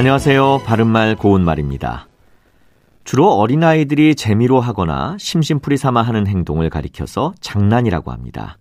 안녕하세요. 0.00 0.62
바른말 0.64 1.14
고운말입니다. 1.14 2.08
주로 3.04 3.34
어린아이들이 3.34 4.14
재미로 4.14 4.58
하거나 4.58 5.14
심심풀이 5.18 5.76
삼아 5.76 6.00
하는 6.00 6.26
행동을 6.26 6.70
가리켜서 6.70 7.34
장난이라고 7.42 8.10
합니다. 8.10 8.56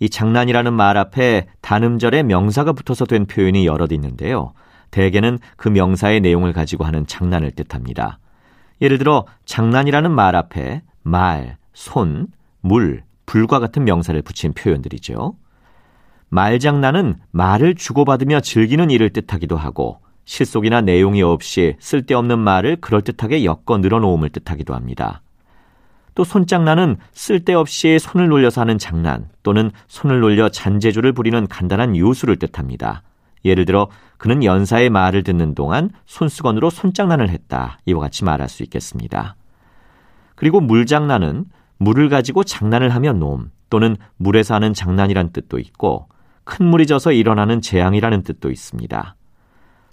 이 0.00 0.10
장난이라는 0.10 0.72
말 0.72 0.96
앞에 0.96 1.46
단음절에 1.60 2.24
명사가 2.24 2.72
붙어서 2.72 3.04
된 3.04 3.26
표현이 3.26 3.68
여럿 3.68 3.92
있는데요. 3.92 4.52
대개는 4.90 5.38
그 5.56 5.68
명사의 5.68 6.20
내용을 6.20 6.52
가지고 6.52 6.82
하는 6.82 7.06
장난을 7.06 7.52
뜻합니다. 7.52 8.18
예를 8.82 8.98
들어 8.98 9.26
장난이라는 9.44 10.10
말 10.10 10.34
앞에 10.34 10.82
말, 11.04 11.56
손, 11.72 12.26
물, 12.60 13.04
불과 13.26 13.60
같은 13.60 13.84
명사를 13.84 14.20
붙인 14.22 14.52
표현들이죠. 14.52 15.36
말장난은 16.30 17.18
말을 17.30 17.76
주고받으며 17.76 18.40
즐기는 18.40 18.90
일을 18.90 19.10
뜻하기도 19.10 19.56
하고 19.56 20.00
실속이나 20.24 20.80
내용이 20.80 21.22
없이 21.22 21.76
쓸데없는 21.78 22.38
말을 22.38 22.76
그럴듯하게 22.76 23.44
엮어 23.44 23.78
늘어놓음을 23.78 24.30
뜻하기도 24.30 24.74
합니다. 24.74 25.22
또 26.14 26.24
손장난은 26.24 26.96
쓸데없이 27.12 27.98
손을 27.98 28.28
놀려서 28.28 28.60
하는 28.60 28.78
장난 28.78 29.28
또는 29.42 29.70
손을 29.88 30.20
놀려 30.20 30.48
잔재주를 30.48 31.12
부리는 31.12 31.46
간단한 31.48 31.96
요술을 31.96 32.36
뜻합니다. 32.36 33.02
예를 33.44 33.64
들어 33.64 33.88
그는 34.16 34.42
연사의 34.44 34.90
말을 34.90 35.22
듣는 35.22 35.54
동안 35.54 35.90
손수건으로 36.06 36.70
손장난을 36.70 37.28
했다. 37.28 37.78
이와 37.84 38.00
같이 38.00 38.24
말할 38.24 38.48
수 38.48 38.62
있겠습니다. 38.62 39.36
그리고 40.34 40.60
물장난은 40.60 41.44
물을 41.78 42.08
가지고 42.08 42.44
장난을 42.44 42.90
하며 42.90 43.12
놈 43.12 43.50
또는 43.68 43.96
물에서 44.16 44.54
하는 44.54 44.72
장난이란 44.72 45.32
뜻도 45.32 45.58
있고 45.58 46.08
큰 46.44 46.66
물이 46.66 46.86
져서 46.86 47.12
일어나는 47.12 47.60
재앙이라는 47.60 48.22
뜻도 48.22 48.50
있습니다. 48.50 49.16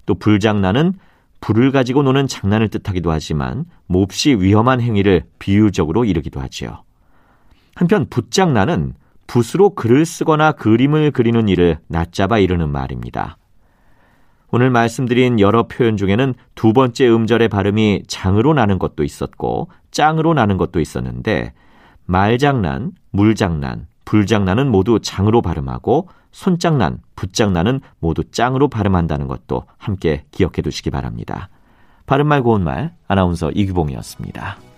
또 0.05 0.15
불장난은 0.15 0.93
불을 1.41 1.71
가지고 1.71 2.03
노는 2.03 2.27
장난을 2.27 2.69
뜻하기도 2.69 3.11
하지만 3.11 3.65
몹시 3.87 4.35
위험한 4.35 4.79
행위를 4.79 5.23
비유적으로 5.39 6.05
이르기도 6.05 6.39
하지요. 6.39 6.83
한편 7.75 8.05
붓장난은 8.09 8.93
붓으로 9.27 9.71
글을 9.71 10.05
쓰거나 10.05 10.51
그림을 10.51 11.11
그리는 11.11 11.47
일을 11.47 11.79
낮잡아 11.87 12.37
이르는 12.37 12.69
말입니다. 12.69 13.37
오늘 14.51 14.69
말씀드린 14.69 15.39
여러 15.39 15.67
표현 15.67 15.95
중에는 15.95 16.33
두 16.55 16.73
번째 16.73 17.09
음절의 17.09 17.47
발음이 17.47 18.03
장으로 18.07 18.53
나는 18.53 18.77
것도 18.77 19.03
있었고 19.03 19.69
짱으로 19.91 20.33
나는 20.33 20.57
것도 20.57 20.81
있었는데 20.81 21.53
말장난, 22.05 22.91
물장난, 23.11 23.87
불장난은 24.05 24.69
모두 24.69 24.99
장으로 24.99 25.41
발음하고 25.41 26.07
손장난, 26.31 26.99
붓장난은 27.15 27.81
모두 27.99 28.23
짱으로 28.23 28.67
발음한다는 28.67 29.27
것도 29.27 29.65
함께 29.77 30.25
기억해 30.31 30.61
두시기 30.61 30.89
바랍니다. 30.89 31.49
바른말 32.05 32.41
고운말 32.41 32.93
아나운서 33.07 33.51
이규봉이었습니다. 33.51 34.70